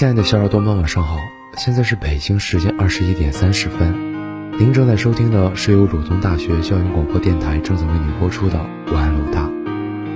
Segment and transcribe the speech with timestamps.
[0.00, 1.18] 亲爱的小耳朵们，晚上好！
[1.58, 8.58] 现在是北京时间二十一点三十分，您正在收听的是由鲁东大学校园广播电台正在为您播出的
[8.94, 9.42] 《晚安鲁大》，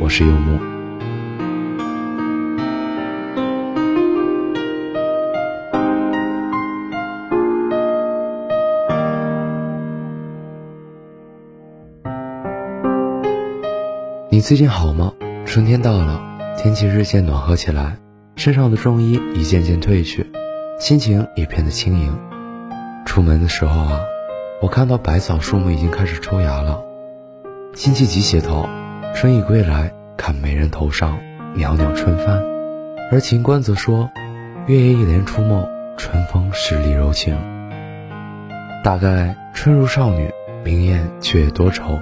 [0.00, 0.58] 我是幽默。
[14.30, 15.12] 你最近好吗？
[15.44, 16.22] 春天到了，
[16.56, 17.98] 天气日渐暖和起来。
[18.36, 20.30] 身上的重衣一件件褪去，
[20.78, 22.18] 心情也变得轻盈。
[23.06, 24.00] 出门的时候啊，
[24.60, 26.82] 我看到百草树木已经开始抽芽了。
[27.74, 28.68] 辛弃疾写道
[29.16, 31.18] ：“春意归来，看美人头上
[31.54, 32.44] 袅袅春幡。”
[33.10, 34.10] 而秦观则说
[34.68, 37.34] ：“月夜一帘初梦，春风十里柔情。”
[38.84, 40.30] 大概春如少女，
[40.62, 41.98] 明艳却也多愁，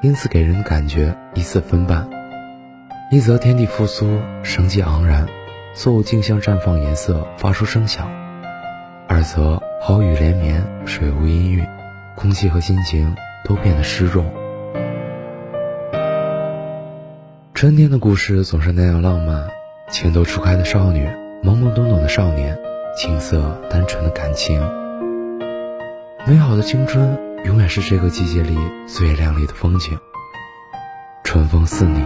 [0.00, 2.08] 因此给人感觉一丝分半。
[3.10, 5.26] 一则天地复苏，生机盎然。
[5.76, 8.06] 作物竞相绽放颜色，发出声响；
[9.06, 11.62] 二则好雨连绵，水无阴郁，
[12.14, 14.24] 空气和心情都变得湿润。
[17.52, 19.50] 春天的故事总是那样浪漫，
[19.90, 21.06] 情窦初开的少女，
[21.42, 22.58] 懵懵懂懂的少年，
[22.96, 24.58] 青涩单纯的感情。
[26.26, 29.98] 美好的青春永远是这个季节里最亮丽的风景。
[31.22, 32.00] 春风似你，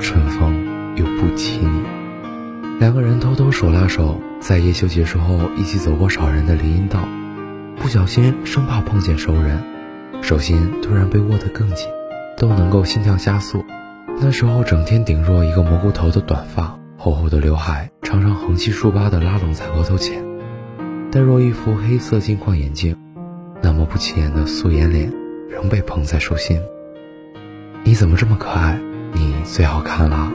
[0.00, 2.01] 春风又不及你。
[2.82, 6.98] 两个人偷偷手拉手，在夜修结束后一起走过少人的林荫道，
[7.76, 9.62] 不小心生怕碰见熟人，
[10.20, 11.86] 手心突然被握得更紧，
[12.36, 13.64] 都能够心跳加速。
[14.20, 20.20] 那时候整天顶若一个蘑菇头的短发，厚厚的刘海常常横七竖八的拉拢在额头前，
[21.12, 22.96] 戴若一副黑色镜框眼镜，
[23.62, 25.12] 那么不起眼的素颜脸
[25.48, 26.60] 仍被捧在手心。
[27.84, 28.76] 你怎么这么可爱？
[29.12, 30.32] 你最好看了。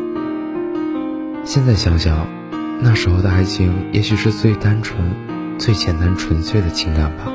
[1.43, 2.36] 现在想想。
[2.79, 4.99] 那时候的爱情，也许是最单纯、
[5.57, 7.33] 最简单、纯粹的情感吧。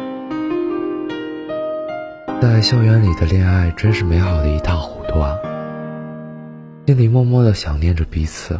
[2.40, 5.36] 在校园里的恋爱，真是美好的一塌糊涂啊！
[6.86, 8.58] 心里默默的想念着彼此，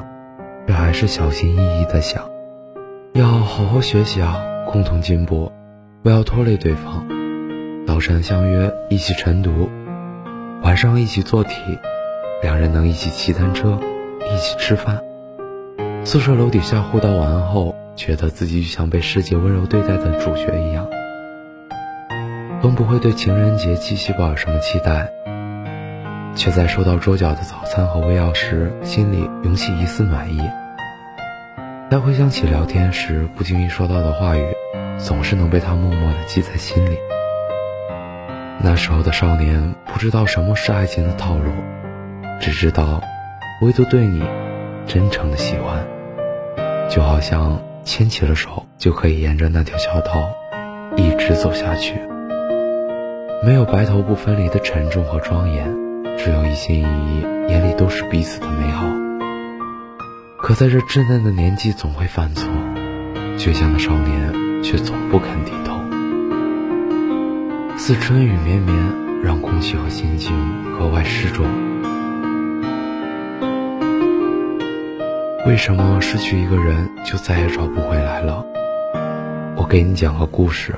[0.67, 2.25] 却还是小心翼翼的想，
[3.13, 5.51] 要好好学习啊，共同进步，
[6.03, 7.07] 不要拖累对方。
[7.87, 9.69] 早晨相约一起晨读，
[10.63, 11.55] 晚上一起做题，
[12.43, 13.79] 两人能一起骑单车，
[14.33, 15.01] 一起吃饭。
[16.05, 20.89] 宿舍楼底下互道晚安后，觉得自己就像被世界温柔对待的主角一样。
[22.61, 25.09] 从不会对情人节、七夕抱有什么期待，
[26.35, 30.41] 却在收到桌角的早餐和胃药时，心里涌起一丝暖意。
[31.89, 34.45] 再回想起聊天时不经意说到的话语，
[34.99, 36.99] 总是能被他默默地记在心里。
[38.61, 41.53] 那时候的少年不知道什么是爱情的套路，
[42.41, 43.01] 只知道，
[43.61, 44.21] 唯独对你。
[44.87, 45.87] 真诚的喜欢，
[46.91, 50.13] 就好像牵起了手，就可以沿着那条小道
[50.97, 51.95] 一直走下去。
[53.45, 55.73] 没有白头不分离的沉重和庄严，
[56.17, 58.87] 只有一心一意，眼里都是彼此的美好。
[60.39, 62.49] 可在这稚嫩的年纪，总会犯错，
[63.37, 65.73] 倔强的少年却总不肯低头。
[67.79, 68.77] 似春雨绵绵，
[69.25, 70.37] 让空气和心情
[70.79, 71.72] 格外湿重。
[75.45, 78.47] 为什么失去一个人就再也找不回来了？
[79.57, 80.73] 我给你讲个故事。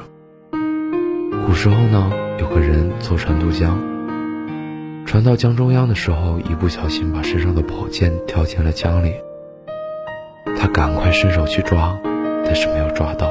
[1.46, 2.10] 古时候呢，
[2.40, 3.78] 有个人坐船渡江，
[5.04, 9.12] 船到江中央的时候，一不小心把身上的宝剑掉进了江里。
[10.58, 11.98] 他赶快伸手去抓，
[12.46, 13.30] 但是没有抓到。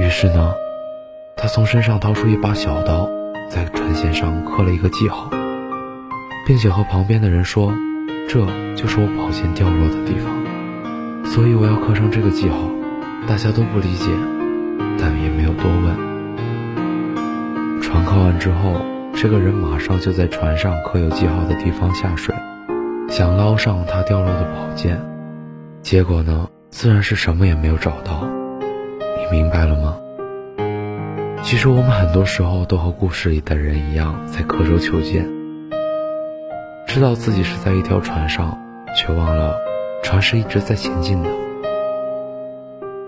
[0.00, 0.52] 于是呢，
[1.36, 3.08] 他从身上掏出一把小刀，
[3.48, 5.30] 在船舷上刻了一个记号，
[6.44, 7.72] 并且和旁边的人说。
[8.32, 8.40] 这
[8.74, 10.32] 就是我宝剑掉落的地方，
[11.26, 12.56] 所以我要刻上这个记号。
[13.28, 14.10] 大家都不理解，
[14.98, 15.94] 但也没有多问。
[17.82, 18.80] 船靠岸之后，
[19.12, 22.34] 这个人马上就在船上刻有记号的地方下水，
[23.10, 24.98] 想捞上他掉落的宝剑。
[25.82, 28.26] 结果呢，自然是什么也没有找到。
[28.58, 29.98] 你明白了吗？
[31.42, 35.41] 其实我们很多时候都和故事里的人一样，在刻舟求剑。
[36.92, 38.60] 知道自己是在一条船上，
[38.94, 39.56] 却忘了
[40.02, 41.30] 船是一直在前进的。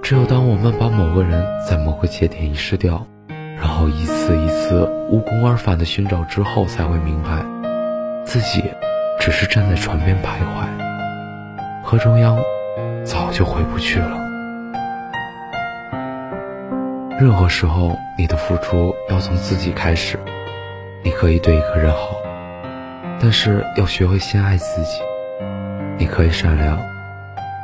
[0.02, 7.44] 只有当我们把某个人在某个节点遗失掉，然后一次一次无功而返的寻找之后，才会明白，
[8.24, 8.64] 自己
[9.20, 12.38] 只是站在船边徘徊，河中央
[13.04, 14.16] 早就回不去了。
[17.20, 20.18] 任何时候，你的付出要从自己开始。
[21.02, 22.23] 你可以对一个人好。
[23.24, 25.00] 但是要学会先爱自己。
[25.96, 26.78] 你可以善良，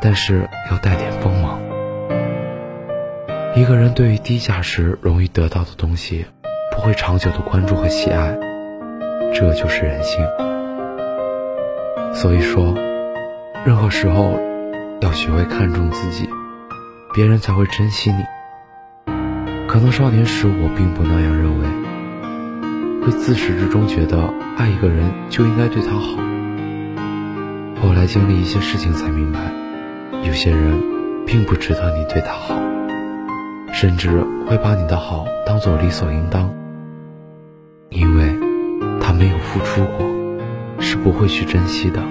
[0.00, 1.60] 但是要带点锋芒。
[3.54, 6.24] 一个人对于低价时容易得到的东西，
[6.72, 8.34] 不会长久的关注和喜爱，
[9.34, 10.26] 这就是人性。
[12.14, 12.74] 所以说，
[13.66, 14.40] 任何时候
[15.02, 16.26] 要学会看重自己，
[17.12, 18.24] 别人才会珍惜你。
[19.68, 26.18] 可能少年时我并不那样认为，会自始至终觉得爱一个人就应该对他好。
[27.80, 29.40] 后来经历一些事情才明白，
[30.22, 30.78] 有些人
[31.26, 32.54] 并不值得你对他好，
[33.72, 34.10] 甚至
[34.46, 36.52] 会把你的好当做理所应当，
[37.88, 38.38] 因为
[39.00, 40.06] 他没有付出过，
[40.78, 42.02] 是不会去珍惜的。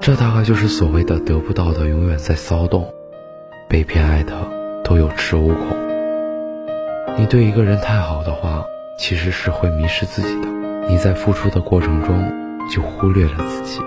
[0.00, 2.90] 这大概就是所谓的得不到的永远在骚动，
[3.68, 4.32] 被偏爱的。
[4.82, 5.76] 都有恃无恐。
[7.16, 8.64] 你对一个人太好的话，
[8.98, 10.48] 其实是会迷失自己的。
[10.88, 12.32] 你在付出的过程中
[12.68, 13.80] 就忽略了自己。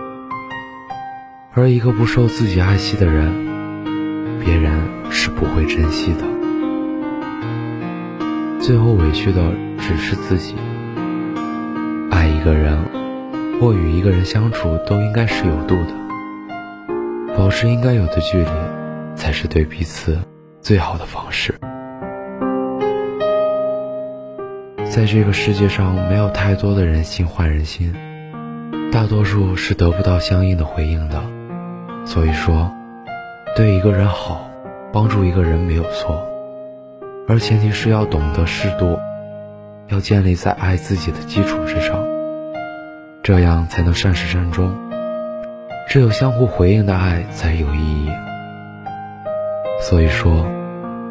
[1.54, 4.72] 而一个不受自己爱惜的人，别人
[5.10, 6.24] 是不会珍惜的。
[8.60, 10.56] 最后委屈的只是自己。
[12.10, 12.78] 爱一个人
[13.60, 15.94] 或与一个人相处，都应该是有度的，
[17.38, 18.50] 保持应该有的距离，
[19.16, 20.19] 才是对彼此。
[20.62, 21.54] 最好的方式，
[24.94, 27.92] 在这个世界上没有太多的人心换人心，
[28.92, 31.19] 大多数是得不到相应的回应的。
[32.06, 32.72] 所以说，
[33.56, 34.48] 对一个人好，
[34.92, 36.24] 帮助一个人没有错，
[37.28, 39.00] 而前提是要懂得适度，
[39.88, 41.98] 要建立在爱自己的基础之上，
[43.24, 44.72] 这样才能善始善终。
[45.89, 48.12] 只有相互回应的爱才有意义。
[49.81, 50.46] 所以说，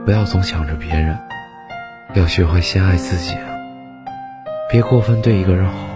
[0.05, 1.19] 不要总想着别人，
[2.15, 3.35] 要学会先爱自己。
[4.73, 5.87] 别过分对一个人好，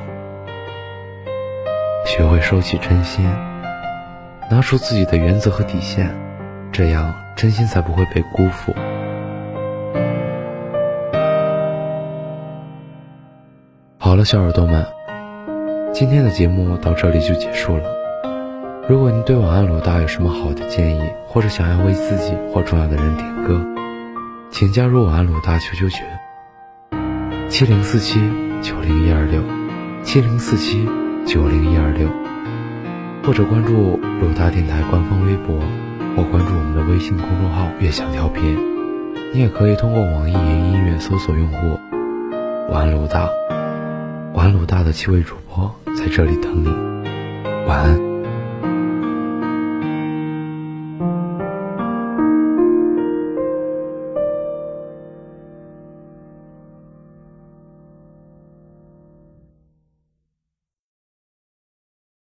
[2.05, 3.25] 学会收起真心，
[4.51, 6.15] 拿出自己的原则和底线，
[6.71, 8.75] 这样真心才不会被辜负。
[13.97, 14.85] 好了，小耳朵们，
[15.91, 17.85] 今天的节目到这里就结束了。
[18.87, 23.59] 如果您对晚安鲁大有什么好的建议，或者想要为自己或重要的人点歌，
[24.51, 26.07] 请加入晚安鲁大 QQ 群：
[27.49, 28.21] 七零四七
[28.63, 29.43] 九零一二六，
[30.03, 30.87] 七零四七
[31.27, 32.09] 九零一二六，
[33.23, 35.59] 或者关注鲁大电台官方微博，
[36.17, 38.59] 或关注我们的微信公众号“悦享调频”。
[39.33, 41.79] 你也可以通过网易云音乐搜索用户
[42.73, 43.29] “玩鲁大”，
[44.35, 46.96] 玩鲁大的七位主播在这里等你。